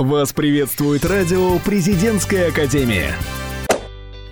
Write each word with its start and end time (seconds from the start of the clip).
Вас 0.00 0.32
приветствует 0.32 1.04
радио 1.04 1.58
«Президентская 1.58 2.48
академия». 2.48 3.12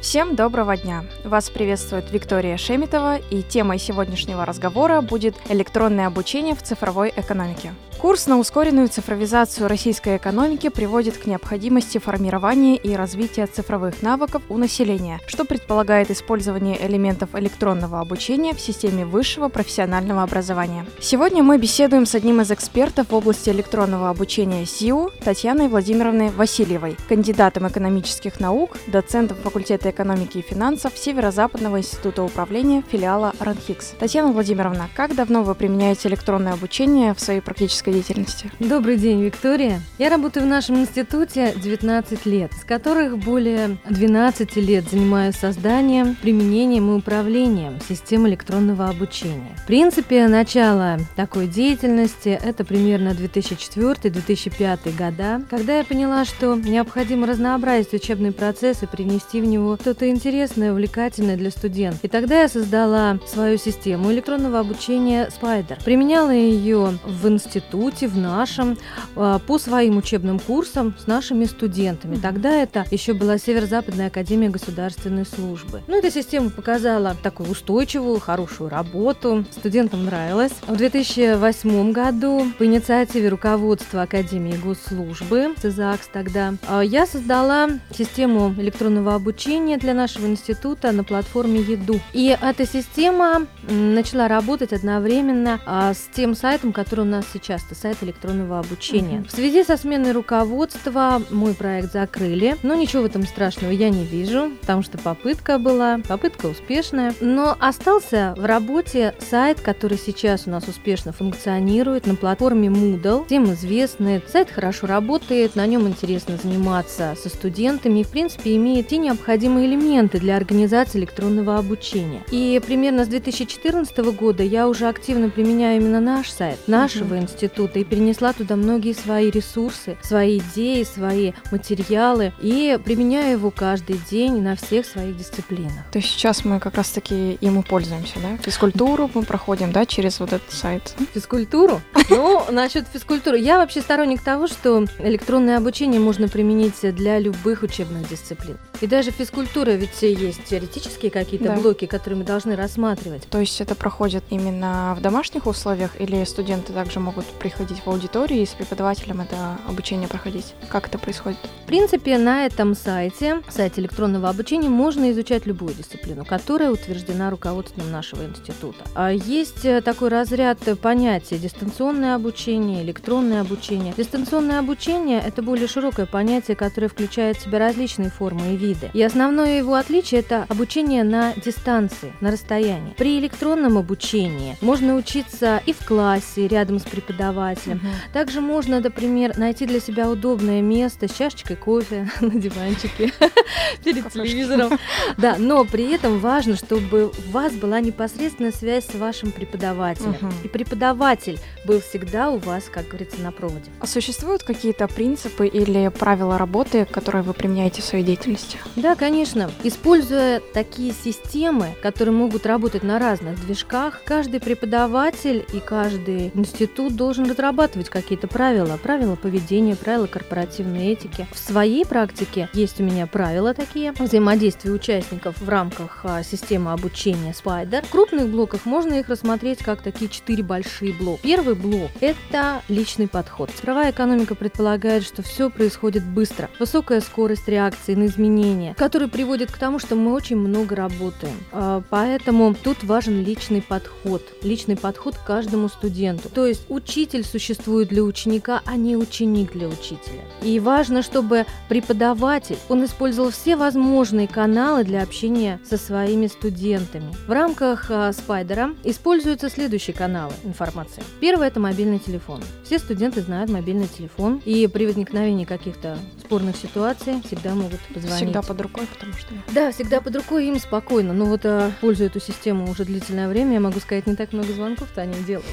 Всем 0.01 0.35
доброго 0.35 0.79
дня! 0.79 1.05
Вас 1.25 1.51
приветствует 1.51 2.11
Виктория 2.11 2.57
Шемитова, 2.57 3.19
и 3.19 3.43
темой 3.43 3.79
сегодняшнего 3.79 4.47
разговора 4.47 5.03
будет 5.03 5.35
электронное 5.51 6.07
обучение 6.07 6.55
в 6.55 6.63
цифровой 6.63 7.13
экономике. 7.15 7.75
Курс 8.01 8.29
на 8.29 8.39
ускоренную 8.39 8.87
цифровизацию 8.87 9.67
российской 9.67 10.19
экономики 10.19 10.69
приводит 10.69 11.19
к 11.19 11.27
необходимости 11.27 11.99
формирования 11.99 12.77
и 12.77 12.95
развития 12.95 13.47
цифровых 13.47 14.03
навыков 14.03 14.41
у 14.49 14.57
населения, 14.57 15.19
что 15.27 15.45
предполагает 15.45 16.09
использование 16.13 16.79
элементов 16.87 17.35
электронного 17.35 17.99
обучения 17.99 18.55
в 18.55 18.61
системе 18.61 19.05
высшего 19.05 19.49
профессионального 19.49 20.23
образования. 20.23 20.87
Сегодня 21.01 21.43
мы 21.43 21.59
беседуем 21.59 22.07
с 22.07 22.15
одним 22.15 22.41
из 22.41 22.53
экспертов 22.53 23.11
в 23.11 23.15
области 23.17 23.51
электронного 23.51 24.11
обучения 24.11 24.65
СИУ 24.65 25.11
Татьяной 25.25 25.67
Владимировной 25.67 26.31
Васильевой, 26.31 26.97
кандидатом 27.09 27.67
экономических 27.67 28.39
наук, 28.39 28.77
доцентом 28.87 29.39
факультета 29.39 29.91
экономики 29.91 30.39
и 30.39 30.43
финансов 30.43 30.93
Северо-Западного 30.97 31.79
института 31.79 32.23
управления 32.23 32.85
филиала 32.89 33.33
РАНХИКС. 33.41 33.95
Татьяна 33.99 34.31
Владимировна, 34.31 34.89
как 34.95 35.17
давно 35.17 35.43
вы 35.43 35.57
применяете 35.57 36.09
электронное 36.09 36.53
обучение 36.53 37.13
в 37.13 37.21
своей 37.21 37.41
практической 37.41 37.88
практической 37.89 37.93
деятельности? 37.93 38.51
Добрый 38.61 38.97
день, 38.97 39.23
Виктория. 39.23 39.81
Я 39.99 40.11
работаю 40.11 40.47
в 40.47 40.49
нашем 40.49 40.81
институте 40.81 41.55
19 41.57 42.27
лет, 42.27 42.53
с 42.53 42.65
которых 42.65 43.19
более 43.19 43.79
12 43.89 44.57
лет 44.57 44.85
занимаюсь 44.91 45.37
созданием, 45.37 46.17
применением 46.17 46.91
и 46.91 46.99
управлением 46.99 47.79
систем 47.89 48.27
электронного 48.29 48.89
обучения. 48.89 49.57
В 49.65 49.67
принципе, 49.67 50.29
начало 50.29 50.99
такой 51.17 51.47
деятельности– 51.47 52.29
это 52.43 52.65
примерно 52.65 53.11
2004-2005 53.11 54.97
года, 54.97 55.43
когда 55.49 55.79
я 55.79 55.85
поняла, 55.85 56.25
что 56.25 56.55
необходимо 56.57 57.27
разнообразить 57.27 57.95
учебный 57.95 58.33
процесс 58.33 58.83
и 58.83 58.87
принести 58.87 59.41
в 59.41 59.45
него 59.45 59.77
что-то 59.77 60.09
интересное, 60.09 60.73
увлекательное 60.73 61.37
для 61.37 61.51
студентов. 61.51 62.05
И 62.05 62.09
тогда 62.09 62.43
я 62.43 62.49
создала 62.49 63.19
свою 63.27 63.59
систему 63.59 64.13
электронного 64.13 64.61
обучения 64.61 65.29
Spider. 65.29 65.83
Применяла 65.85 66.31
ее 66.31 66.99
в 67.05 67.29
институте 67.29 67.78
институте, 67.79 68.09
в 68.09 68.17
нашем, 68.17 68.79
а, 69.17 69.39
по 69.39 69.59
своим 69.59 69.99
учебным 69.99 70.39
курсам 70.39 70.95
с 70.99 71.07
нашими 71.07 71.45
студентами. 71.45 72.17
Тогда 72.17 72.51
это 72.51 72.85
еще 72.91 73.13
была 73.13 73.39
Северо-Западная 73.39 74.09
Академия 74.09 74.49
Государственной 74.49 75.25
Службы. 75.25 75.83
Ну, 75.87 75.97
эта 75.99 76.11
система 76.11 76.51
показала 76.51 77.17
такую 77.23 77.51
устойчивую, 77.51 78.19
хорошую 78.21 78.71
работу. 78.71 79.45
Студентам 79.53 80.05
нравилось. 80.05 80.53
В 80.67 80.77
2008 80.77 81.93
году 81.93 82.47
по 82.59 82.67
инициативе 82.67 83.29
руководства 83.29 84.03
Академии 84.03 84.57
Госслужбы, 84.57 85.55
ЦЗАКС 85.61 86.09
тогда, 86.13 86.55
а, 86.67 86.81
я 86.81 87.07
создала 87.07 87.69
систему 87.97 88.55
электронного 88.59 89.15
обучения 89.15 89.77
для 89.77 89.95
нашего 89.95 90.27
института 90.27 90.93
на 90.93 91.05
платформе 91.05 91.61
ЕДУ. 91.61 92.01
И 92.13 92.37
эта 92.41 92.67
система 92.67 93.47
начала 93.69 94.29
работать 94.29 94.73
одновременно 94.73 95.61
а, 95.67 95.95
с 95.95 96.09
тем 96.15 96.35
сайтом, 96.35 96.73
который 96.73 97.01
у 97.01 97.05
нас 97.05 97.25
сейчас 97.33 97.68
это 97.69 97.79
сайт 97.79 97.99
электронного 98.03 98.59
обучения. 98.59 99.23
В 99.29 99.31
связи 99.31 99.63
со 99.63 99.77
сменой 99.77 100.13
руководства 100.13 101.23
мой 101.31 101.53
проект 101.53 101.93
закрыли, 101.93 102.57
но 102.63 102.75
ничего 102.75 103.03
в 103.03 103.07
этом 103.07 103.25
страшного 103.25 103.71
я 103.73 103.91
не 103.91 104.05
вижу, 104.05 104.53
потому 104.61 104.83
что 104.83 104.97
попытка 104.97 105.59
была, 105.59 105.99
попытка 106.09 106.47
успешная. 106.47 107.15
Но 107.21 107.57
остался 107.61 108.35
в 108.39 108.45
работе 108.45 109.15
сайт, 109.19 109.61
который 109.61 109.99
сейчас 109.99 110.47
у 110.47 110.51
нас 110.51 110.67
успешно 110.67 111.13
функционирует 111.13 112.07
на 112.07 112.15
платформе 112.15 112.69
Moodle. 112.69 113.27
Всем 113.27 113.53
известный. 113.53 114.23
Сайт 114.27 114.51
хорошо 114.51 114.87
работает, 114.87 115.55
на 115.55 115.67
нем 115.67 115.87
интересно 115.87 116.39
заниматься 116.43 117.17
со 117.23 117.29
студентами 117.29 118.01
и, 118.01 118.05
в 118.05 118.09
принципе, 118.09 118.57
имеет 118.57 118.89
те 118.89 118.97
необходимые 118.97 119.67
элементы 119.67 120.19
для 120.19 120.37
организации 120.37 121.01
электронного 121.01 121.59
обучения. 121.59 122.23
И 122.31 122.61
примерно 122.65 123.05
с 123.05 123.09
2014 123.09 123.99
года 124.15 124.43
я 124.43 124.69
уже 124.69 124.89
активно 124.89 125.29
применяю 125.29 125.83
именно 125.83 126.01
наш 126.01 126.31
сайт, 126.31 126.57
нашего 126.67 127.15
uh-huh. 127.15 127.23
института 127.23 127.58
института 127.59 127.79
и 127.79 127.85
перенесла 127.85 128.33
туда 128.33 128.57
многие 128.57 128.93
свои 128.93 129.31
ресурсы, 129.31 129.97
свои 130.03 130.39
идеи, 130.39 130.85
свои 130.85 131.33
материалы 131.51 132.33
и 132.41 132.79
применяю 132.85 133.33
его 133.33 133.51
каждый 133.51 134.01
день 134.11 134.41
на 134.43 134.57
всех 134.57 134.87
своих 134.87 135.17
дисциплинах. 135.17 135.85
То 135.91 135.99
есть 135.99 136.11
сейчас 136.11 136.45
мы 136.45 136.61
как 136.61 136.77
раз-таки 136.77 137.35
и 137.35 137.51
пользуемся, 137.69 138.15
да? 138.23 138.37
Физкультуру 138.43 139.11
мы 139.13 139.25
проходим, 139.25 139.73
да, 139.73 139.85
через 139.85 140.21
вот 140.21 140.33
этот 140.33 140.53
сайт. 140.53 140.95
Физкультуру? 141.13 141.81
Ну, 142.11 142.43
насчет 142.51 142.87
физкультуры. 142.91 143.39
Я 143.39 143.59
вообще 143.59 143.83
сторонник 143.83 144.23
того, 144.23 144.47
что 144.47 144.87
электронное 144.99 145.59
обучение 145.59 146.01
можно 146.01 146.27
применить 146.27 146.81
для 146.95 147.19
любых 147.19 147.63
учебных 147.63 148.09
дисциплин. 148.09 148.57
И 148.81 148.87
даже 148.87 149.11
физкультура, 149.11 149.73
ведь 149.73 150.01
есть 150.01 150.43
теоретические 150.45 151.11
какие-то 151.11 151.49
да. 151.49 151.57
блоки, 151.57 151.87
которые 151.87 152.21
мы 152.21 152.25
должны 152.25 152.57
рассматривать. 152.57 153.29
То 153.29 153.41
есть 153.41 153.61
это 153.61 153.75
проходит 153.75 154.25
именно 154.31 154.95
в 154.99 155.03
домашних 155.03 155.47
условиях 155.47 156.01
или 156.01 156.25
студенты 156.25 156.73
также 156.73 156.99
могут 156.99 157.27
приходить 157.49 157.83
в 157.85 157.89
аудиторию 157.89 158.43
и 158.43 158.47
с 158.47 158.51
преподавателем 158.51 159.23
это 159.23 159.59
обучение 159.67 160.07
проходить? 160.07 160.55
Как 160.69 160.89
это 160.89 160.99
происходит? 160.99 161.39
В 161.65 161.67
принципе, 161.67 162.19
на 162.19 162.45
этом 162.45 162.75
сайте, 162.75 163.43
сайте 163.49 163.81
электронного 163.81 164.29
обучения, 164.29 164.69
можно 164.69 165.11
изучать 165.11 165.47
любую 165.47 165.75
дисциплину, 165.75 166.25
которая 166.25 166.71
утверждена 166.71 167.31
руководством 167.31 167.91
нашего 167.91 168.25
института. 168.25 168.85
А 168.95 169.11
есть 169.11 169.65
э, 169.65 169.81
такой 169.81 170.09
разряд 170.09 170.59
понятия 170.81 171.39
дистанционное 171.39 172.15
обучение, 172.15 172.83
электронное 172.83 173.41
обучение. 173.41 173.95
Дистанционное 173.97 174.59
обучение– 174.59 175.23
это 175.27 175.43
более 175.43 175.69
широкое 175.69 176.07
понятие, 176.07 176.57
которое 176.57 176.89
включает 176.89 177.39
в 177.39 177.45
себя 177.45 177.59
различные 177.59 178.11
формы 178.11 178.55
и 178.55 178.57
виды. 178.57 178.91
И 178.93 179.03
основное 179.03 179.59
его 179.59 179.75
отличие– 179.75 180.21
это 180.23 180.45
обучение 180.49 181.03
на 181.05 181.33
дистанции, 181.35 182.13
на 182.21 182.31
расстоянии. 182.31 182.95
При 182.99 183.19
электронном 183.19 183.79
обучении 183.79 184.57
можно 184.61 184.97
учиться 184.97 185.63
и 185.65 185.73
в 185.73 185.85
классе, 185.87 186.49
рядом 186.49 186.79
с 186.79 186.83
преподавателем, 186.83 187.38
преподавателем. 187.39 187.77
Угу. 187.79 187.87
Также 188.13 188.41
можно, 188.41 188.81
например, 188.81 189.39
найти 189.39 189.67
для 189.67 189.81
себя 189.81 190.09
удобное 190.09 190.63
место 190.63 191.09
с 191.09 191.15
чашечкой 191.15 191.57
кофе 191.57 192.11
на 192.21 192.31
диванчике 192.31 193.13
перед 193.85 194.11
телевизором. 194.13 194.79
Да, 195.17 195.37
но 195.39 195.65
при 195.65 195.93
этом 195.93 196.19
важно, 196.19 196.57
чтобы 196.57 197.07
у 197.07 197.31
вас 197.31 197.53
была 197.53 197.81
непосредственная 197.81 198.53
связь 198.53 198.87
с 198.87 198.95
вашим 198.95 199.33
преподавателем. 199.33 200.17
И 200.45 200.49
преподаватель 200.49 201.39
был 201.65 201.81
всегда 201.81 202.31
у 202.31 202.39
вас, 202.39 202.65
как 202.71 202.89
говорится, 202.89 203.21
на 203.21 203.33
проводе. 203.33 203.71
А 203.81 203.87
существуют 203.87 204.43
какие-то 204.43 204.89
принципы 204.89 205.47
или 205.47 205.89
правила 205.89 206.39
работы, 206.39 206.85
которые 206.85 207.23
вы 207.23 207.35
применяете 207.35 207.83
в 207.83 207.85
своей 207.85 208.05
деятельности? 208.05 208.59
Да, 208.77 208.95
конечно. 208.95 209.51
Используя 209.63 210.41
такие 210.55 210.93
системы, 210.93 211.75
которые 211.83 212.15
могут 212.15 212.47
работать 212.47 212.83
на 212.83 212.99
разных 212.99 213.41
движках, 213.45 214.03
каждый 214.05 214.41
преподаватель 214.41 215.45
и 215.53 215.61
каждый 215.61 216.31
институт 216.35 216.97
должен 216.97 217.18
должен 217.19 217.31
разрабатывать 217.33 217.89
какие-то 217.89 218.29
правила, 218.29 218.79
правила 218.81 219.17
поведения, 219.17 219.75
правила 219.75 220.07
корпоративной 220.07 220.89
этики. 220.89 221.27
В 221.33 221.39
своей 221.39 221.85
практике 221.85 222.49
есть 222.53 222.81
у 222.81 222.85
меня 222.85 223.07
правила 223.07 223.55
такие 223.55 223.93
взаимодействия 223.93 224.71
участников 224.71 225.41
в 225.41 225.49
рамках 225.49 226.01
а, 226.05 226.23
системы 226.23 226.73
обучения 226.73 227.33
Spider. 227.33 227.85
В 227.85 227.91
крупных 227.91 228.29
блоках 228.29 228.67
можно 228.67 228.95
их 228.95 229.09
рассмотреть 229.09 229.59
как 229.59 229.83
такие 229.83 230.09
четыре 230.09 230.43
большие 230.43 230.93
блока. 230.93 231.21
Первый 231.23 231.55
блок– 231.55 231.91
это 232.01 232.63
личный 232.69 233.09
подход. 233.09 233.51
Цифровая 233.51 233.91
экономика 233.91 234.35
предполагает, 234.35 235.03
что 235.03 235.23
все 235.23 235.51
происходит 235.51 236.05
быстро. 236.05 236.49
Высокая 236.61 237.01
скорость 237.01 237.49
реакции 237.49 237.95
на 237.95 238.07
изменения, 238.07 238.75
который 238.75 239.09
приводит 239.09 239.51
к 239.51 239.59
тому, 239.59 239.79
что 239.79 239.97
мы 239.97 240.13
очень 240.13 240.37
много 240.37 240.77
работаем. 240.77 241.35
А, 241.53 241.83
поэтому 241.91 242.55
тут 242.55 242.85
важен 242.85 243.25
личный 243.25 243.63
подход. 243.63 244.23
Личный 244.43 244.77
подход 244.77 245.17
к 245.17 245.25
каждому 245.25 245.69
студенту. 245.69 246.29
То 246.29 246.47
есть 246.47 246.69
учить 246.69 247.08
учитель 247.09 247.25
существует 247.25 247.89
для 247.89 248.03
ученика, 248.03 248.61
а 248.67 248.77
не 248.77 248.97
ученик 248.97 249.53
для 249.53 249.69
учителя. 249.69 250.23
И 250.43 250.61
важно, 250.61 251.03
чтобы 251.03 251.47
преподаватель, 251.69 252.59
он 252.69 252.85
использовал 252.85 253.31
все 253.31 253.57
возможные 253.57 254.29
каналы 254.29 254.85
для 254.85 255.03
общения 255.03 255.59
со 255.65 255.79
своими 255.79 256.27
студентами. 256.27 257.11
В 257.27 257.31
рамках 257.31 257.91
а, 257.91 258.13
Спайдера 258.13 258.75
используются 258.85 259.49
следующие 259.49 259.95
каналы 259.95 260.35
информации. 260.45 261.03
Первый– 261.21 261.49
это 261.49 261.61
мобильный 261.61 261.99
телефон. 261.99 262.43
Все 262.65 262.79
студенты 262.79 263.23
знают 263.23 263.51
мобильный 263.51 263.89
телефон, 263.89 264.43
и 264.45 264.67
при 264.67 264.87
возникновении 264.87 265.47
каких-то 265.47 265.97
спорных 266.21 266.57
ситуаций 266.57 267.23
всегда 267.25 267.55
могут 267.55 267.81
позвонить. 267.95 268.17
Всегда 268.17 268.43
под 268.43 268.61
рукой, 268.61 268.87
потому 268.87 269.15
что... 269.15 269.33
Да, 269.55 269.73
всегда 269.73 270.03
под 270.03 270.15
рукой, 270.15 270.47
им 270.47 270.59
спокойно. 270.59 271.15
Но 271.15 271.25
вот, 271.25 271.41
а, 271.45 271.73
пользуя 271.81 272.09
эту 272.09 272.21
систему 272.21 272.71
уже 272.71 272.85
длительное 272.85 273.29
время, 273.29 273.55
я 273.55 273.61
могу 273.61 273.81
сказать, 273.81 274.07
не 274.07 274.15
так 274.15 274.35
много 274.35 274.53
звонков-то 274.53 275.01
они 275.01 275.15
делают. 275.25 275.47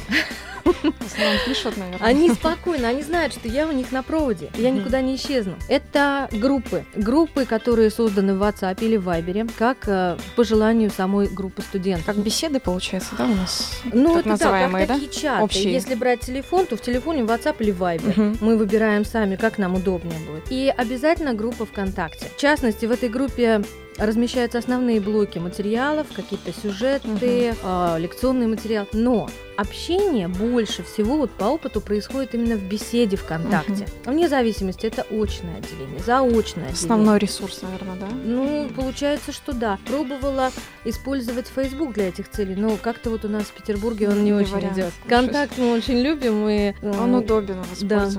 В 0.65 1.05
основном 1.05 1.37
пишут, 1.45 1.77
наверное. 1.77 2.05
Они 2.05 2.31
спокойно, 2.31 2.87
они 2.87 3.03
знают, 3.03 3.33
что 3.33 3.47
я 3.47 3.67
у 3.67 3.71
них 3.71 3.91
на 3.91 4.03
проводе, 4.03 4.49
я 4.55 4.71
никуда 4.71 5.01
не 5.01 5.15
исчезну. 5.15 5.55
Это 5.69 6.29
группы. 6.31 6.85
Группы, 6.95 7.45
которые 7.45 7.89
созданы 7.89 8.35
в 8.35 8.41
WhatsApp 8.41 8.77
или 8.81 8.97
в 8.97 9.07
Viber, 9.07 9.51
как 9.57 9.87
э, 9.87 10.17
по 10.35 10.43
желанию 10.43 10.89
самой 10.89 11.27
группы 11.27 11.61
студентов. 11.61 12.05
Как 12.05 12.17
беседы, 12.17 12.59
получается, 12.59 13.15
да, 13.17 13.25
у 13.25 13.35
нас? 13.35 13.71
Ну, 13.93 14.17
это 14.17 14.29
называемые, 14.29 14.85
да, 14.85 14.93
как 14.93 15.03
такие 15.03 15.21
чаты. 15.21 15.43
Общие. 15.43 15.73
Если 15.73 15.95
брать 15.95 16.21
телефон, 16.21 16.65
то 16.65 16.77
в 16.77 16.81
телефоне 16.81 17.21
WhatsApp 17.21 17.55
или 17.59 17.73
Viber. 17.73 18.37
Мы 18.41 18.57
выбираем 18.57 19.05
сами, 19.05 19.35
как 19.35 19.57
нам 19.57 19.75
удобнее 19.75 20.19
будет. 20.19 20.43
И 20.49 20.73
обязательно 20.75 21.33
группа 21.33 21.65
ВКонтакте. 21.65 22.27
В 22.35 22.39
частности, 22.39 22.85
в 22.85 22.91
этой 22.91 23.09
группе 23.09 23.63
размещаются 23.97 24.57
основные 24.57 24.99
блоки 24.99 25.39
материалов, 25.39 26.07
какие-то 26.13 26.51
сюжеты, 26.53 27.55
а, 27.63 27.97
лекционный 27.97 28.47
материал. 28.47 28.87
Но 28.93 29.29
общение 29.57 30.27
больше 30.27 30.83
всего 30.83 31.17
вот 31.17 31.31
по 31.31 31.45
опыту 31.45 31.79
происходит 31.81 32.35
именно 32.35 32.55
в 32.55 32.63
беседе 32.63 33.15
ВКонтакте. 33.15 33.87
Вне 34.05 34.27
зависимости, 34.27 34.85
это 34.85 35.03
очное 35.03 35.57
отделение, 35.57 35.99
заочное 36.05 36.63
отделение. 36.65 36.73
Основной 36.73 37.19
ресурс, 37.19 37.61
наверное, 37.61 37.95
да? 37.95 38.07
Ну, 38.25 38.69
получается, 38.75 39.31
что 39.31 39.53
да. 39.53 39.79
Пробовала 39.87 40.51
использовать 40.83 41.47
Facebook 41.47 41.93
для 41.93 42.09
этих 42.09 42.29
целей, 42.29 42.55
но 42.55 42.77
как-то 42.81 43.09
вот 43.09 43.23
у 43.25 43.29
нас 43.29 43.43
в 43.43 43.51
Петербурге 43.53 44.09
он 44.09 44.23
не, 44.23 44.31
Не 44.31 44.33
очень 44.33 44.53
вариант. 44.53 44.73
идет. 44.77 44.93
Контакт 45.07 45.57
мы 45.57 45.73
очень 45.73 45.99
любим 46.01 46.47
и 46.49 46.73
э, 46.81 47.01
Он 47.01 47.15
удобен 47.15 47.61
в 47.63 47.83
да. 47.83 48.09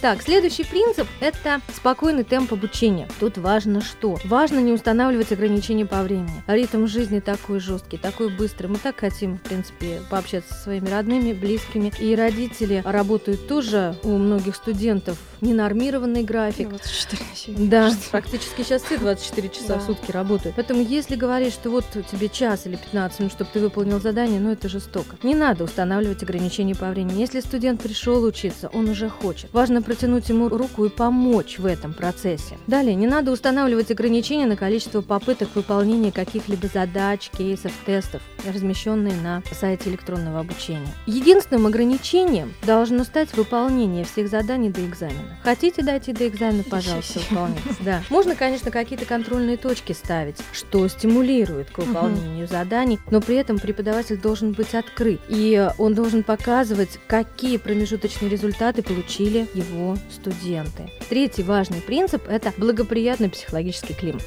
Так, 0.00 0.22
следующий 0.22 0.64
принцип– 0.64 1.08
это 1.20 1.60
спокойный 1.74 2.24
темп 2.24 2.52
обучения. 2.52 3.08
Тут 3.18 3.36
важно 3.38 3.80
что? 3.80 4.18
Важно 4.24 4.60
не 4.60 4.72
устанавливать 4.72 5.32
ограничения 5.32 5.86
по 5.86 6.02
времени. 6.02 6.42
Ритм 6.46 6.86
жизни 6.86 7.20
такой 7.20 7.58
жесткий, 7.58 7.96
такой 7.96 8.30
быстрый. 8.30 8.68
Мы 8.68 8.78
так 8.78 9.00
хотим, 9.00 9.38
в 9.38 9.42
принципе, 9.42 10.00
пообщаться 10.08 10.54
со 10.54 10.62
своими 10.62 10.88
родными, 10.88 11.32
близкими. 11.32 11.92
И 11.98 12.14
родители 12.14 12.82
работают 12.84 13.48
тоже 13.48 13.96
у 14.04 14.16
многих 14.16 14.56
студентов 14.56 15.18
ненормированный 15.40 16.22
график. 16.22 16.68
24 16.68 17.22
на 17.30 17.36
7. 17.36 17.68
Да, 17.68 17.92
практически 18.10 18.62
сейчас 18.62 18.82
все 18.82 18.98
24 18.98 19.48
часа 19.48 19.74
Да. 19.74 19.78
в 19.78 19.82
сутки 19.84 20.10
работают. 20.10 20.56
Поэтому 20.56 20.82
если 20.82 21.16
говорить, 21.16 21.52
что 21.52 21.70
вот 21.70 21.84
тебе 22.10 22.28
час 22.28 22.66
или 22.66 22.76
15 22.76 23.20
минут, 23.20 23.32
чтобы 23.32 23.50
ты 23.52 23.60
выполнил 23.60 24.00
задание, 24.00 24.40
ну 24.40 24.50
это 24.52 24.68
жестоко. 24.68 25.16
Не 25.22 25.34
надо 25.34 25.64
устанавливать 25.64 26.22
ограничения 26.22 26.74
по 26.74 26.88
времени. 26.90 27.20
Если 27.20 27.40
студент 27.40 27.82
пришел 27.82 28.22
учиться, 28.24 28.68
он 28.72 28.88
уже 28.88 29.08
хочет. 29.08 29.52
Важно 29.52 29.82
протянуть 29.82 30.28
ему 30.28 30.48
руку 30.48 30.84
и 30.84 30.88
помочь 30.88 31.58
в 31.58 31.66
этом 31.66 31.92
процессе. 31.94 32.56
Далее, 32.66 32.94
не 32.94 33.06
надо 33.06 33.32
устанавливать 33.32 33.90
ограничения 33.90 34.46
на 34.46 34.56
количество 34.56 35.00
попыток 35.00 35.48
выполнения 35.54 36.12
каких-либо 36.12 36.68
задач, 36.68 37.30
кейсов, 37.36 37.72
тестов, 37.86 38.22
размещенные 38.46 39.14
на 39.16 39.42
сайте 39.52 39.90
электронного 39.90 40.40
обучения. 40.40 40.88
Единственным 41.06 41.66
ограничением 41.66 42.54
должно 42.66 43.04
стать 43.04 43.34
выполнение 43.36 44.04
всех 44.04 44.28
заданий 44.28 44.70
до 44.70 44.84
экзамена. 44.86 45.27
Хотите 45.42 45.82
дойти 45.82 46.12
до 46.12 46.28
экзамена, 46.28 46.64
пожалуйста, 46.64 47.20
выполняйте. 47.20 47.62
Да. 47.80 48.02
Можно, 48.10 48.34
конечно, 48.34 48.70
какие-то 48.70 49.04
контрольные 49.04 49.56
точки 49.56 49.92
ставить, 49.92 50.36
что 50.52 50.86
стимулирует 50.88 51.70
к 51.70 51.78
выполнению 51.78 52.46
заданий, 52.46 52.98
но 53.10 53.20
при 53.20 53.36
этом 53.36 53.58
преподаватель 53.58 54.18
должен 54.18 54.52
быть 54.52 54.74
открыт. 54.74 55.20
И 55.28 55.68
он 55.78 55.94
должен 55.94 56.22
показывать, 56.22 56.98
какие 57.06 57.56
промежуточные 57.56 58.30
результаты 58.30 58.82
получили 58.82 59.46
его 59.54 59.96
студенты. 60.10 60.90
Третий 61.08 61.42
важный 61.42 61.80
принцип– 61.80 62.22
это 62.28 62.52
благоприятный 62.56 63.30
психологический 63.30 63.94
климат. 63.94 64.22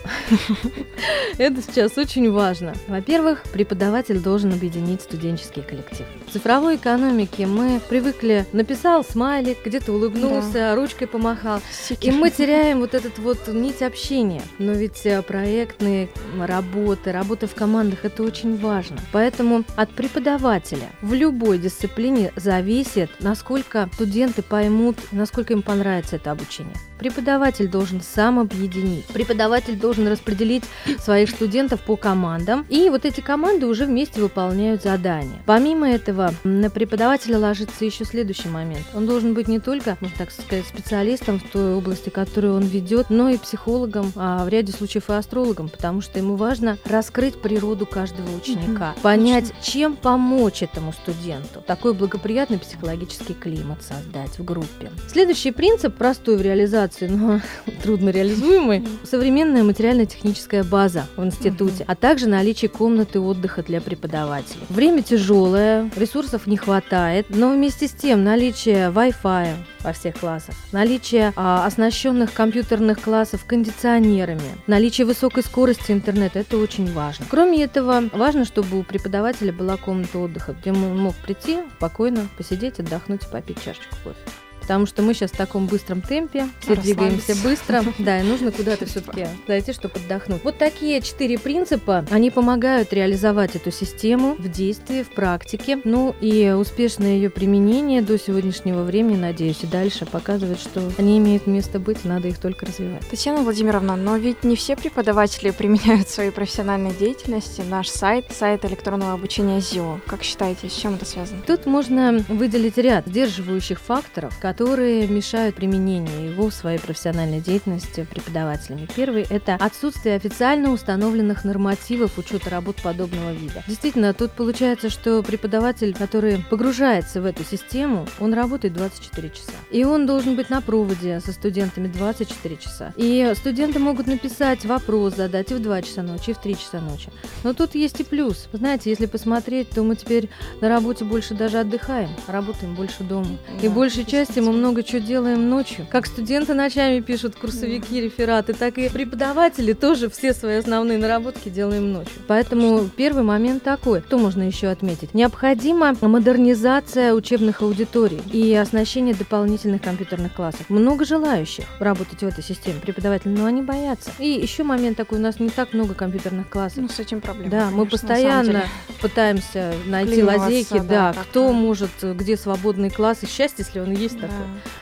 Это 1.38 1.62
сейчас 1.62 1.98
очень 1.98 2.31
важно. 2.31 2.74
Во-первых, 2.88 3.44
преподаватель 3.51 4.19
должен 4.19 4.53
объединить 4.53 5.01
студенческий 5.01 5.62
коллектив. 5.62 6.06
В 6.27 6.31
цифровой 6.31 6.75
экономике 6.75 7.45
мы 7.45 7.80
привыкли, 7.89 8.45
написал 8.51 9.03
смайлик, 9.03 9.59
где-то 9.65 9.94
улыбнулся, 9.94 10.75
ручкой 10.91 11.07
помахал, 11.07 11.61
и 12.01 12.11
мы 12.11 12.29
теряем 12.29 12.79
вот 12.79 12.93
этот 12.93 13.17
вот 13.19 13.47
нить 13.47 13.81
общения. 13.81 14.41
Но 14.59 14.73
ведь 14.73 15.05
э, 15.05 15.21
проектные 15.21 16.09
работы, 16.39 17.11
работа 17.11 17.47
в 17.47 17.55
командах– 17.55 17.99
это 18.03 18.23
очень 18.23 18.57
важно. 18.57 18.97
Поэтому 19.11 19.63
от 19.75 19.91
преподавателя 19.91 20.89
в 21.01 21.13
любой 21.13 21.57
дисциплине 21.57 22.31
зависит, 22.35 23.09
насколько 23.19 23.89
студенты 23.93 24.41
поймут, 24.41 24.97
насколько 25.11 25.53
им 25.53 25.61
понравится 25.61 26.17
это 26.17 26.31
обучение. 26.31 26.75
Преподаватель 26.99 27.67
должен 27.67 27.99
сам 28.01 28.38
объединить. 28.38 29.05
Преподаватель 29.07 29.75
должен 29.75 30.07
распределить 30.07 30.63
своих 30.99 31.31
студентов 31.31 31.81
по 31.81 31.95
командам, 31.95 32.65
и 32.69 32.89
вот 32.89 33.05
эти 33.05 33.21
команды 33.21 33.65
уже 33.65 33.85
вместе 33.85 34.21
выполняют 34.21 34.83
задания. 34.83 35.41
Помимо 35.47 35.89
этого, 35.89 36.33
на 36.43 36.69
преподавателя 36.69 37.39
ложится 37.39 37.85
еще 37.85 38.05
следующий 38.05 38.49
момент. 38.49 38.85
Он 38.93 39.07
должен 39.07 39.33
быть 39.33 39.47
не 39.47 39.59
только, 39.59 39.97
можно 39.99 40.15
так 40.17 40.29
сказать, 40.29 40.65
специалистом 40.81 41.39
в 41.39 41.44
той 41.44 41.75
области, 41.75 42.10
которую 42.10 42.56
он 42.56 42.63
ведет, 42.63 43.10
но 43.10 43.30
и 43.30 43.38
психологом, 43.38 44.12
а 44.16 44.44
в 44.44 44.50
ряде 44.50 44.72
случаев 44.72 45.10
и 45.10 45.13
астрологом, 45.13 45.69
потому 45.69 46.01
что 46.01 46.18
ему 46.18 46.36
важно 46.36 46.78
раскрыть 46.86 47.39
природу 47.39 47.86
каждого 47.86 48.36
ученика, 48.36 48.92
Мгм, 48.92 49.01
понять, 49.01 49.54
чем 49.62 49.95
помочь 49.95 50.63
этому 50.63 50.92
студенту. 50.92 51.62
Такой 51.66 51.94
благоприятный 51.94 52.57
психологический 52.57 53.33
климат 53.33 53.83
создать 53.83 54.39
в 54.39 54.44
группе. 54.44 54.92
Следующий 55.07 55.51
принцип, 55.51 55.95
простой 55.95 56.38
в 56.38 56.42
реализации, 56.42 57.07
но 57.07 57.42
трудно 57.84 58.10
реализуемый, 58.10 58.88
современная 59.04 59.63
материально-техническая 59.63 60.63
база 60.63 61.06
в 61.16 61.24
институте, 61.24 61.86
а 61.88 61.95
также 61.95 62.27
наличие 62.27 62.69
комнаты 62.69 63.19
отдыха 63.19 63.62
для 63.62 63.81
преподавателей. 63.81 64.66
Время 64.69 65.04
тяжелое, 65.04 65.92
ресурсов 65.95 66.48
не 66.48 66.57
хватает, 66.57 67.27
но 67.30 67.54
вместе 67.54 67.88
с 67.88 67.92
тем 67.92 68.24
наличие 68.24 68.89
Wi-Fi 68.89 69.56
во 69.83 69.94
всех 69.94 70.16
классах, 70.16 70.56
наличие 70.72 71.33
а, 71.36 71.66
оснащенных 71.66 72.33
компьютерных 72.33 73.01
классов 73.01 73.45
кондиционерами, 73.45 74.42
наличие 74.68 75.06
высокой 75.06 75.44
скорости 75.44 75.92
интернета– 75.92 76.39
это 76.42 76.57
очень 76.57 76.92
важно. 76.94 77.25
Кроме 77.30 77.63
этого, 77.63 78.04
важно, 78.13 78.45
чтобы 78.45 78.80
у 78.80 78.83
преподавателя 78.83 79.54
была 79.54 79.78
комната 79.78 80.19
отдыха, 80.19 80.54
где 80.54 80.72
он 80.72 80.98
мог 81.00 81.16
прийти, 81.16 81.60
спокойно 81.78 82.28
посидеть, 82.38 82.80
отдохнуть 82.80 83.24
и 83.24 83.31
попить 83.31 83.63
чашечку 83.63 83.95
кофе. 84.04 84.40
Потому 84.71 84.85
что 84.85 85.01
мы 85.01 85.13
сейчас 85.13 85.31
в 85.31 85.35
таком 85.35 85.68
быстром 85.68 86.01
темпе, 86.01 86.47
все 86.62 86.77
двигаемся 86.77 87.35
быстро, 87.44 87.83
да, 88.00 88.21
и 88.21 88.23
нужно 88.23 88.53
куда-то 88.53 88.85
все-таки 88.85 89.27
зайти, 89.45 89.73
чтобы 89.73 89.95
отдохнуть. 89.95 90.41
Вот 90.45 90.57
такие 90.59 91.01
четыре 91.01 91.38
принципа, 91.38 92.06
они 92.09 92.31
помогают 92.31 92.94
реализовать 92.94 93.57
эту 93.57 93.69
систему 93.69 94.35
в 94.39 94.50
действии, 94.50 95.03
в 95.03 95.09
практике. 95.09 95.81
Ну 95.83 96.15
и 96.21 96.51
успешное 96.51 97.15
ее 97.15 97.29
применение 97.29 98.01
до 98.01 98.18
сегодняшнего 98.18 98.83
времени, 98.83 99.18
надеюсь, 99.18 99.62
и 99.63 99.68
дальше 99.68 100.06
показывает, 100.06 100.62
что 100.62 100.89
они 100.97 101.17
имеют 101.17 101.47
место 101.47 101.77
быть, 101.77 102.06
надо 102.06 102.29
их 102.29 102.38
только 102.38 102.65
развивать. 102.65 103.06
Татьяна 103.09 103.41
Владимировна, 103.41 103.97
но 103.97 104.15
ведь 104.15 104.45
не 104.45 104.56
все 104.56 104.77
преподаватели 104.77 105.50
применяют 105.57 106.07
в 106.07 106.12
своей 106.12 106.31
профессиональной 106.31 106.94
деятельности 106.94 107.62
наш 107.69 107.89
сайт, 107.89 108.27
сайт 108.31 108.63
электронного 108.63 109.12
обучения 109.12 109.59
ЗИО. 109.59 110.00
Как 110.07 110.24
считаете, 110.24 110.69
с 110.69 110.74
чем 110.74 110.94
это 110.94 111.03
связано? 111.03 111.41
Тут 111.45 111.65
можно 111.65 112.24
выделить 112.29 112.77
ряд 112.77 113.06
сдерживающих 113.06 113.77
факторов, 113.81 114.39
которые 114.39 114.61
мешают 114.62 115.56
применению 115.56 116.31
его 116.31 116.50
в 116.50 116.54
своей 116.54 116.80
профессиональной 116.80 117.42
деятельности 117.42 118.08
преподавателями. 118.10 118.88
Первый– 118.96 119.25
это 119.30 119.56
отсутствие 119.56 120.15
официально 120.15 120.72
установленных 120.72 121.44
нормативов 121.44 122.18
учета 122.18 122.50
работ 122.50 122.77
подобного 122.82 123.32
вида. 123.32 123.63
Действительно, 123.68 124.13
тут 124.13 124.32
получается, 124.32 124.89
что 124.89 125.24
преподаватель, 125.24 125.94
который 125.94 126.44
погружается 126.50 127.22
в 127.22 127.25
эту 127.25 127.44
систему, 127.44 128.08
он 128.20 128.34
работает 128.34 128.74
24 128.74 129.30
часа. 129.30 129.51
И 129.72 129.84
он 129.84 130.06
должен 130.06 130.36
быть 130.36 130.50
на 130.50 130.62
проводе 130.62 131.20
со 131.20 131.32
студентами 131.32 131.88
24 131.88 132.58
часа. 132.58 132.94
И 132.96 133.34
студенты 133.36 133.80
могут 133.80 134.08
написать 134.08 134.65
вопрос, 134.65 135.15
задать 135.15 135.51
и 135.51 135.56
в 135.56 135.62
2 135.62 135.82
часа 135.82 136.03
ночи, 136.03 136.32
и 136.32 136.34
в 136.34 136.38
3 136.38 136.56
часа 136.56 136.80
ночи. 136.80 137.10
Но 137.44 137.53
тут 137.53 137.75
есть 137.75 138.00
и 138.00 138.03
плюс. 138.03 138.48
Знаете, 138.53 138.89
если 138.89 139.06
посмотреть, 139.06 139.70
то 139.70 139.84
мы 139.84 139.96
теперь 139.96 140.30
на 140.62 140.70
работе 140.70 141.06
больше 141.06 141.34
даже 141.34 141.60
отдыхаем, 141.60 142.10
работаем 142.27 142.75
больше 142.75 143.03
дома. 143.03 143.38
И 143.62 143.68
Да, 143.68 143.75
большей 143.75 144.06
части 144.06 144.39
мы 144.39 144.50
действительно. 144.51 144.67
много 144.67 144.84
чего 144.84 145.00
делаем 145.00 145.50
ночью. 145.50 145.88
Как 145.89 146.05
студенты 146.05 146.53
ночами 146.53 147.00
пишут 147.00 147.36
курсовики, 147.36 148.01
рефераты, 148.01 148.53
так 148.53 148.77
и 148.77 148.89
преподаватели 148.89 149.74
тоже 149.74 150.10
все 150.10 150.34
свои 150.34 150.58
основные 150.58 150.98
наработки 150.98 151.50
делаем 151.50 151.91
ночью. 151.91 152.13
Поэтому 152.27 152.89
первый 152.89 153.24
момент 153.24 153.63
такой. 153.63 154.01
Что 154.01 154.17
можно 154.17 154.43
еще 154.43 154.67
отметить? 154.67 155.13
Необходима 155.13 155.96
модернизация 156.01 157.13
учебных 157.13 157.62
аудиторий 157.62 158.22
и 158.31 158.53
оснащение 158.55 159.13
дополнительных 159.13 159.81
компьютерных 159.81 160.34
классов. 160.34 160.70
Много 160.70 161.05
желающих 161.05 161.65
работать 161.79 162.20
в 162.22 162.24
этой 162.24 162.43
системе 162.43 162.79
преподавателей, 162.81 163.36
но 163.36 163.46
они 163.46 163.62
боятся. 163.62 164.12
И 164.20 164.27
еще 164.27 164.63
момент 164.63 164.98
такой, 164.98 165.20
у 165.20 165.22
нас 165.22 165.39
не 165.39 165.50
так 165.50 165.74
много 165.74 165.93
компьютерных 165.93 166.50
классов. 166.50 166.77
Ну, 166.77 166.89
с 166.89 167.00
этим 167.00 167.22
проблема. 167.22 167.51
Да, 167.51 167.65
мы 167.65 167.86
конечно, 167.86 167.98
самом 167.98 168.17
постоянно 168.22 168.63
пытаемся 169.01 169.74
найти 169.86 170.24
лазейки, 170.24 170.79
да, 170.79 171.13
да, 171.13 171.15
кто 171.22 171.51
может, 171.51 171.91
где 172.01 172.38
свободный 172.38 172.89
класс, 172.89 173.20
и 173.22 173.27
счастье, 173.27 173.65
если 173.65 173.79
он 173.79 173.91
есть, 173.91 174.20
так 174.20 174.30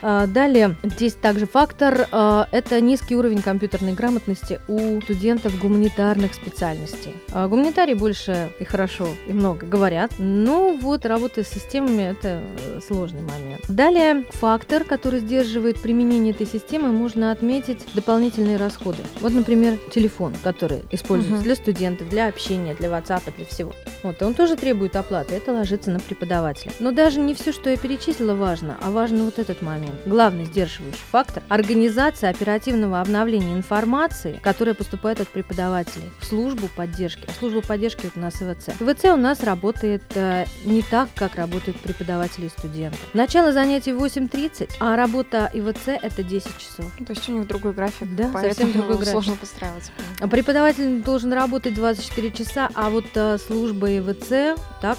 Да. 0.02 0.28
Далее, 0.28 0.76
здесь 0.84 1.14
также 1.14 1.46
фактор– 1.46 2.08
это 2.52 2.82
низкий 2.82 3.16
уровень 3.16 3.42
компьютерной 3.42 3.94
грамотности 3.94 4.62
у 4.68 5.02
студентов 5.02 5.58
гуманитарных 5.60 6.34
специальностей. 6.34 7.16
Гуманитарии 7.34 7.94
больше 7.94 8.52
и 8.60 8.64
хорошо, 8.64 9.08
и 9.28 9.34
много 9.34 9.66
говорят, 9.66 10.12
но 10.18 10.74
вот 10.74 11.06
работа 11.06 11.44
с 11.44 11.48
системами– 11.48 12.04
это 12.12 12.42
э, 12.66 12.80
сложный 12.86 13.22
момент. 13.22 13.62
Далее, 13.68 14.26
фактор, 14.32 14.84
который 14.84 15.20
сдерживает 15.20 15.82
применение 15.82 16.34
этой 16.34 16.48
системы, 16.48 16.92
можно 16.92 17.32
отметить 17.32 17.86
дополнительные 17.94 18.58
расходы. 18.58 19.00
Вот, 19.20 19.34
например, 19.34 19.78
телефон, 19.92 20.34
который 20.44 20.84
используется 20.92 21.38
угу. 21.38 21.44
для 21.44 21.56
студентов, 21.56 22.10
для 22.10 22.28
общения, 22.28 22.76
для 22.76 22.90
WhatsApp, 22.90 23.34
для 23.36 23.46
всего. 23.46 23.74
Вот, 24.04 24.22
он 24.22 24.34
тоже 24.34 24.56
требует 24.56 24.96
оплаты, 24.96 25.36
это 25.36 25.52
ложится 25.52 25.92
на 25.92 26.00
преподавателя. 26.00 26.72
Но 26.80 26.92
даже 26.92 27.20
не 27.20 27.34
все, 27.34 27.52
что 27.52 27.70
я 27.70 27.78
перечислила, 27.78 28.36
важно, 28.36 28.78
а 28.82 28.92
важно 28.92 29.26
вот 29.26 29.39
этот 29.40 29.62
момент. 29.62 29.96
Главный 30.06 30.46
сдерживающий 30.46 31.00
фактор– 31.12 31.44
организация 31.50 32.30
оперативного 32.30 33.02
обновления 33.02 33.54
информации, 33.54 34.40
которая 34.42 34.76
поступает 34.76 35.22
от 35.22 35.28
преподавателей 35.30 36.10
в 36.20 36.26
службу 36.26 36.70
поддержки. 36.76 37.24
А 37.28 37.32
служба 37.32 37.62
поддержки 37.62 38.08
это 38.08 38.20
у 38.20 38.22
нас 38.22 38.42
ИВЦ. 38.42 38.70
ИВЦ 38.80 39.06
у 39.06 39.18
нас 39.18 39.44
работает 39.44 40.04
э, 40.16 40.46
не 40.66 40.82
так, 40.82 41.10
как 41.16 41.36
работают 41.36 41.80
преподаватели 41.80 42.46
и 42.46 42.50
студенты. 42.50 42.98
Начало 43.14 43.52
занятий 43.52 43.92
8.30, 43.92 44.70
а 44.80 44.96
работа 44.96 45.50
ИВЦ 45.54 46.00
это 46.02 46.24
10 46.24 46.58
часов. 46.58 46.92
То 47.06 47.14
есть 47.14 47.28
у 47.30 47.34
них 47.34 47.48
другой 47.48 47.74
график, 47.74 48.16
да, 48.16 48.32
совсем 48.32 48.72
другой 48.72 48.98
график. 48.98 49.12
сложно 49.12 49.36
подстраиваться. 49.36 49.92
Преподаватель 50.30 51.02
должен 51.02 51.34
работать 51.34 51.74
24 51.74 52.32
часа, 52.32 52.70
а 52.74 52.90
вот 52.90 53.06
э, 53.16 53.38
служба 53.38 53.98
ИВЦ 53.98 54.60
так 54.82 54.98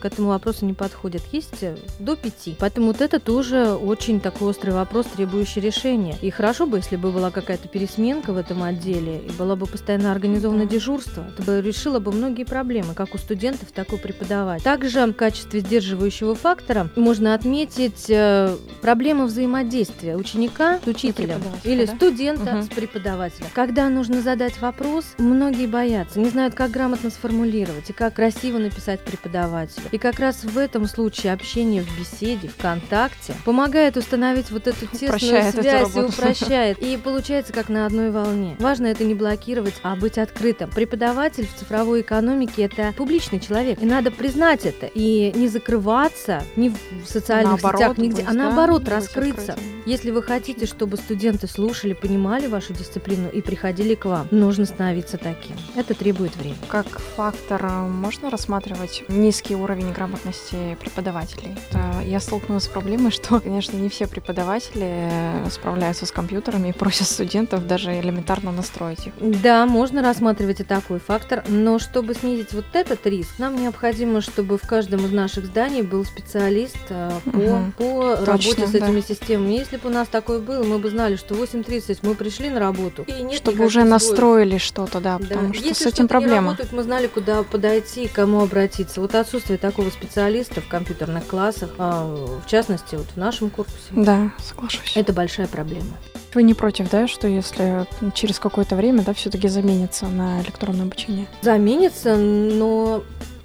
к 0.00 0.04
этому 0.04 0.28
вопросу 0.28 0.66
не 0.66 0.74
подходит. 0.74 1.22
Есть 1.32 1.62
э, 1.62 1.76
до 1.98 2.16
5. 2.16 2.56
Поэтому 2.58 2.88
вот 2.88 3.00
это 3.00 3.20
тоже 3.20 3.77
очень 3.78 4.20
такой 4.20 4.48
острый 4.48 4.70
вопрос, 4.70 5.06
требующий 5.06 5.60
решения. 5.60 6.16
И 6.20 6.30
хорошо 6.30 6.66
бы, 6.66 6.78
если 6.78 6.96
бы 6.96 7.10
была 7.10 7.30
какая-то 7.30 7.68
пересменка 7.68 8.32
в 8.32 8.36
этом 8.36 8.62
отделе, 8.62 9.18
и 9.18 9.30
было 9.32 9.54
бы 9.54 9.66
постоянно 9.66 10.12
организовано 10.12 10.66
дежурство. 10.66 11.26
Это 11.32 11.42
бы 11.42 11.62
решило 11.62 11.98
бы 11.98 12.12
многие 12.12 12.44
проблемы, 12.44 12.94
как 12.94 13.14
у 13.14 13.18
студентов, 13.18 13.70
так 13.72 13.92
и 13.92 13.94
у 13.94 13.98
преподавателей. 13.98 14.64
Также 14.64 15.06
в 15.06 15.12
качестве 15.12 15.60
сдерживающего 15.60 16.34
фактора 16.34 16.90
можно 16.96 17.34
отметить 17.34 18.06
э, 18.08 18.56
проблему 18.82 19.26
взаимодействия 19.26 20.16
ученика 20.16 20.80
с 20.84 20.86
учителем 20.86 21.40
или 21.64 21.86
да? 21.86 21.94
студента 21.94 22.56
угу. 22.56 22.62
с 22.62 22.68
преподавателем. 22.68 23.46
Когда 23.54 23.88
нужно 23.88 24.20
задать 24.22 24.60
вопрос, 24.60 25.04
многие 25.18 25.66
боятся, 25.66 26.18
не 26.20 26.28
знают, 26.28 26.54
как 26.54 26.70
грамотно 26.70 27.10
сформулировать 27.10 27.90
и 27.90 27.92
как 27.92 28.14
красиво 28.14 28.58
написать 28.58 29.00
преподавателю. 29.00 29.86
И 29.92 29.98
как 29.98 30.18
раз 30.18 30.44
в 30.44 30.58
этом 30.58 30.86
случае 30.86 31.32
общение 31.32 31.82
в 31.82 31.98
беседе, 31.98 32.48
в 32.48 32.56
контакте 32.56 33.34
помогает 33.44 33.67
установить 33.96 34.50
вот 34.50 34.66
эту 34.66 34.86
тесную 34.86 35.10
упрощает 35.10 35.54
связь 35.54 35.96
и 35.96 36.00
упрощает. 36.00 36.78
И 36.82 36.96
получается 36.96 37.52
как 37.52 37.68
на 37.68 37.86
одной 37.86 38.10
волне. 38.10 38.56
Важно 38.58 38.86
это 38.86 39.04
не 39.04 39.14
блокировать, 39.14 39.74
а 39.82 39.96
быть 39.96 40.18
открытым. 40.18 40.70
Преподаватель 40.70 41.46
в 41.46 41.58
цифровой 41.58 42.02
экономике 42.02 42.62
это 42.62 42.94
публичный 42.96 43.40
человек. 43.40 43.82
И 43.82 43.86
надо 43.86 44.10
признать 44.10 44.64
это. 44.64 44.86
И 44.94 45.32
не 45.34 45.48
закрываться 45.48 46.42
ни 46.56 46.70
в 46.70 46.76
социальных 47.06 47.62
наоборот, 47.62 47.80
сетях, 47.80 47.98
нигде, 47.98 48.24
а 48.26 48.32
наоборот 48.32 48.84
да, 48.84 48.96
раскрыться. 48.96 49.56
Если 49.86 50.10
вы 50.10 50.22
хотите, 50.22 50.66
чтобы 50.66 50.96
студенты 50.96 51.46
слушали, 51.46 51.94
понимали 51.94 52.46
вашу 52.46 52.74
дисциплину 52.74 53.28
и 53.28 53.40
приходили 53.40 53.94
к 53.94 54.04
вам, 54.04 54.28
нужно 54.30 54.66
становиться 54.66 55.16
таким. 55.16 55.56
Это 55.76 55.94
требует 55.94 56.36
времени. 56.36 56.58
Как 56.68 56.86
фактор 57.16 57.64
э, 57.64 57.88
можно 57.88 58.30
рассматривать 58.30 59.04
низкий 59.08 59.54
уровень 59.54 59.92
грамотности 59.92 60.76
преподавателей? 60.80 61.56
Я 62.04 62.20
столкнулась 62.20 62.64
с 62.64 62.68
проблемой, 62.68 63.10
что, 63.10 63.40
конечно, 63.40 63.57
не 63.76 63.88
все 63.88 64.06
преподаватели 64.06 65.08
э, 65.10 65.50
справляются 65.50 66.06
с 66.06 66.12
компьютерами 66.12 66.68
и 66.68 66.72
просят 66.72 67.06
студентов 67.06 67.66
даже 67.66 67.98
элементарно 67.98 68.52
настроить 68.52 69.06
их. 69.06 69.12
Да, 69.20 69.66
можно 69.66 70.02
рассматривать 70.02 70.60
и 70.60 70.64
такой 70.64 70.98
фактор, 71.00 71.44
но 71.48 71.78
чтобы 71.78 72.14
снизить 72.14 72.52
вот 72.52 72.66
этот 72.72 73.06
риск, 73.06 73.38
нам 73.38 73.60
необходимо, 73.60 74.20
чтобы 74.20 74.58
в 74.58 74.66
каждом 74.66 75.04
из 75.04 75.12
наших 75.12 75.46
зданий 75.46 75.82
был 75.82 76.04
специалист 76.04 76.76
э, 76.90 77.10
по, 77.24 77.38
угу. 77.38 77.72
по 77.76 78.16
Точно, 78.16 78.26
работе 78.26 78.66
с 78.66 78.74
этими 78.74 79.00
да. 79.00 79.06
системами. 79.06 79.52
Если 79.52 79.76
бы 79.76 79.88
у 79.88 79.92
нас 79.92 80.08
такое 80.08 80.40
было, 80.40 80.62
мы 80.64 80.78
бы 80.78 80.90
знали, 80.90 81.16
что 81.16 81.34
в 81.34 81.42
8.30 81.42 81.98
мы 82.02 82.14
пришли 82.14 82.50
на 82.50 82.60
работу. 82.60 83.04
И 83.06 83.22
нет 83.22 83.38
чтобы 83.38 83.64
уже 83.64 83.80
сбоев. 83.80 83.90
настроили 83.90 84.58
что-то, 84.58 85.00
да, 85.00 85.18
потому 85.18 85.48
да. 85.48 85.54
что 85.54 85.64
Если 85.64 85.84
с 85.84 85.86
этим 85.86 86.08
проблема. 86.08 86.48
Работает, 86.48 86.72
мы 86.72 86.82
знали, 86.82 87.06
куда 87.06 87.42
подойти 87.42 88.04
и 88.04 88.08
кому 88.08 88.42
обратиться. 88.42 89.00
Вот 89.00 89.14
отсутствие 89.14 89.58
такого 89.58 89.90
специалиста 89.90 90.60
в 90.60 90.68
компьютерных 90.68 91.26
классах, 91.26 91.70
а, 91.78 92.04
в 92.44 92.46
частности, 92.46 92.96
вот 92.96 93.06
в 93.14 93.16
нашем 93.16 93.47
корпусе. 93.50 93.90
Да, 93.92 94.32
соглашусь. 94.38 94.92
Это 94.96 95.12
большая 95.12 95.46
проблема. 95.46 95.96
Вы 96.34 96.42
не 96.42 96.54
против, 96.54 96.90
да, 96.90 97.08
что 97.08 97.26
если 97.26 97.86
через 98.14 98.38
какое-то 98.38 98.76
время, 98.76 99.02
да, 99.02 99.14
все-таки 99.14 99.48
заменится 99.48 100.06
на 100.06 100.42
электронное 100.42 100.82
обучение? 100.82 101.26
Заменится, 101.42 102.16
но 102.16 103.02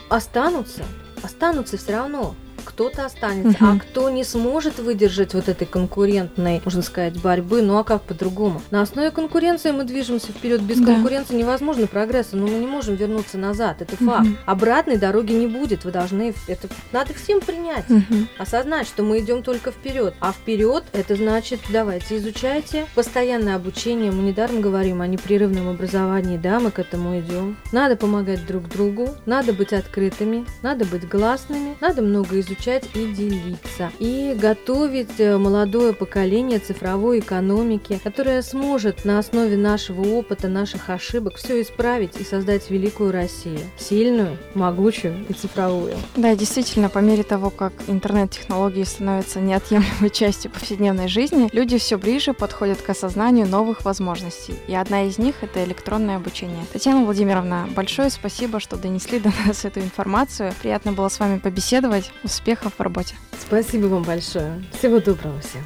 останутся, 0.10 0.84
останутся 1.24 1.78
все 1.78 1.94
равно 1.94 2.36
кто-то 2.64 3.06
останется, 3.06 3.64
угу. 3.64 3.74
а 3.74 3.80
кто 3.80 4.10
не 4.10 4.24
сможет 4.24 4.80
выдержать 4.80 5.34
вот 5.34 5.50
этой 5.50 5.68
конкурентной, 5.68 6.62
можно 6.64 6.82
сказать, 6.82 7.20
борьбы, 7.22 7.62
ну 7.62 7.78
а 7.78 7.84
как 7.84 8.02
по-другому? 8.04 8.62
На 8.72 8.82
основе 8.82 9.12
конкуренции 9.12 9.72
мы 9.72 9.84
движемся 9.84 10.32
вперед. 10.32 10.62
Без 10.62 10.80
да. 10.80 10.94
конкуренции 10.94 11.36
невозможно 11.36 11.88
прогресса, 11.88 12.38
но 12.38 12.48
мы 12.48 12.58
не 12.58 12.68
можем 12.68 12.96
вернуться 12.96 13.38
назад. 13.38 13.82
Это 13.82 13.98
факт. 13.98 14.28
Угу. 14.28 14.38
Обратной 14.46 14.98
дороги 14.98 15.34
не 15.34 15.48
будет. 15.48 15.86
Вы 15.86 15.92
должны 15.92 16.34
это 16.48 16.68
надо 16.92 17.14
всем 17.14 17.42
принять, 17.42 17.90
угу. 17.90 18.28
осознать, 18.38 18.88
что 18.88 19.04
мы 19.04 19.20
идем 19.20 19.44
только 19.44 19.72
вперед. 19.72 20.16
А 20.20 20.32
вперед 20.32 20.84
это 20.94 21.16
значит, 21.16 21.60
давайте 21.70 22.18
изучайте 22.18 22.86
постоянное 22.96 23.56
обучение. 23.56 24.12
Мы 24.12 24.24
недаром 24.24 24.62
говорим 24.62 25.02
о 25.02 25.08
непрерывном 25.08 25.70
образовании, 25.70 26.38
да, 26.38 26.60
мы 26.60 26.72
к 26.72 26.80
этому 26.80 27.20
идем. 27.20 27.58
Надо 27.72 27.96
помогать 27.96 28.46
друг 28.46 28.70
другу, 28.70 29.10
надо 29.26 29.54
быть 29.54 29.74
открытыми, 29.74 30.46
надо 30.62 30.86
быть 30.86 31.08
гласными, 31.08 31.76
надо 31.82 32.02
много 32.02 32.40
изучать 32.40 32.53
изучать 32.54 32.86
и 32.94 33.06
делиться. 33.08 33.92
И 34.00 34.36
готовить 34.40 35.20
э, 35.20 35.38
молодое 35.38 35.94
поколение 35.94 36.60
цифровой 36.60 37.20
экономики, 37.20 38.00
которое 38.04 38.42
сможет 38.42 39.06
на 39.06 39.20
основе 39.20 39.58
нашего 39.58 40.02
опыта, 40.02 40.48
наших 40.48 40.90
ошибок 40.90 41.36
все 41.36 41.62
исправить 41.62 42.20
и 42.20 42.24
создать 42.24 42.70
великую 42.70 43.12
Россию. 43.12 43.60
Сильную, 43.78 44.38
могучую 44.54 45.26
и 45.30 45.34
цифровую. 45.34 45.96
Да, 46.16 46.36
действительно, 46.36 46.90
по 46.90 47.00
мере 47.00 47.24
того, 47.24 47.50
как 47.50 47.74
интернет-технологии 47.88 48.84
становятся 48.84 49.40
неотъемлемой 49.40 50.10
частью 50.12 50.52
повседневной 50.52 51.08
жизни, 51.08 51.50
люди 51.52 51.78
все 51.78 51.98
ближе 51.98 52.34
подходят 52.34 52.82
к 52.82 52.90
осознанию 52.90 53.48
новых 53.48 53.86
возможностей. 53.86 54.56
И 54.68 54.76
одна 54.76 55.04
из 55.04 55.18
них— 55.18 55.36
это 55.42 55.64
электронное 55.64 56.18
обучение. 56.18 56.66
Татьяна 56.72 57.04
Владимировна, 57.04 57.68
большое 57.76 58.10
спасибо, 58.10 58.60
что 58.60 58.78
донесли 58.78 59.20
до 59.20 59.32
нас 59.48 59.66
эту 59.66 59.80
информацию. 59.80 60.54
Приятно 60.62 60.92
было 60.92 61.10
с 61.10 61.20
вами 61.20 61.40
побеседовать. 61.40 62.12
Успехов 62.44 62.74
в 62.78 62.82
работе. 62.82 63.16
Спасибо 63.40 63.86
вам 63.86 64.04
большое. 64.04 64.62
Всего 64.78 65.00
доброго 65.00 65.40
всем. 65.40 65.62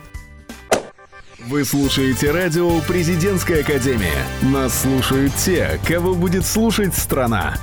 Вы 1.47 1.65
слушаете 1.65 2.29
радио 2.29 2.69
«Президентская 2.81 3.61
академия». 3.61 4.23
Нас 4.43 4.81
слушают 4.81 5.33
те, 5.37 5.79
кого 5.87 6.13
будет 6.13 6.45
слушать 6.45 6.93
страна. 6.93 7.55